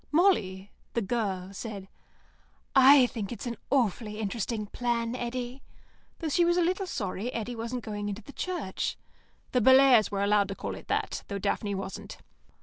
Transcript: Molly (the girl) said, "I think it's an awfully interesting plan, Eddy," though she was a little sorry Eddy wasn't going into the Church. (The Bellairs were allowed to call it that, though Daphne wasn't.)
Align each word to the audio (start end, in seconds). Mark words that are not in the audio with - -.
Molly 0.11 0.71
(the 0.95 1.01
girl) 1.03 1.53
said, 1.53 1.87
"I 2.75 3.05
think 3.05 3.31
it's 3.31 3.45
an 3.45 3.55
awfully 3.69 4.17
interesting 4.19 4.65
plan, 4.65 5.15
Eddy," 5.15 5.61
though 6.17 6.29
she 6.29 6.43
was 6.43 6.57
a 6.57 6.63
little 6.63 6.87
sorry 6.87 7.31
Eddy 7.31 7.55
wasn't 7.55 7.83
going 7.83 8.09
into 8.09 8.23
the 8.23 8.33
Church. 8.33 8.97
(The 9.51 9.61
Bellairs 9.61 10.09
were 10.09 10.23
allowed 10.23 10.47
to 10.47 10.55
call 10.55 10.73
it 10.73 10.87
that, 10.87 11.21
though 11.27 11.37
Daphne 11.37 11.75
wasn't.) 11.75 12.17